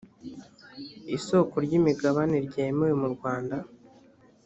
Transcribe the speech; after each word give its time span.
isoko 1.17 1.55
ry’ 1.65 1.73
imigabane 1.79 2.37
ryemewe 2.47 2.93
mu 3.01 3.07
rwanda 3.15 3.55